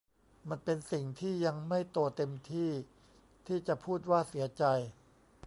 [0.49, 2.71] มันเป็นสิ่งที่ยังไม่โตเต็มที่
[3.47, 4.63] ที่จะพูดว่าเสียใจ